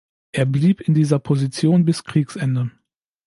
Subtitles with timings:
[0.31, 2.71] Er blieb in dieser Position bis Kriegsende.